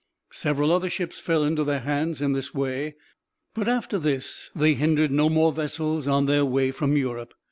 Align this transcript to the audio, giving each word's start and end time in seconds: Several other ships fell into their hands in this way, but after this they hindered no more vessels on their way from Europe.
Several 0.31 0.71
other 0.71 0.89
ships 0.89 1.19
fell 1.19 1.43
into 1.43 1.63
their 1.63 1.81
hands 1.81 2.21
in 2.23 2.33
this 2.33 2.55
way, 2.55 2.95
but 3.53 3.67
after 3.67 3.99
this 3.99 4.49
they 4.55 4.73
hindered 4.73 5.11
no 5.11 5.29
more 5.29 5.53
vessels 5.53 6.07
on 6.07 6.25
their 6.25 6.43
way 6.43 6.71
from 6.71 6.97
Europe. 6.97 7.35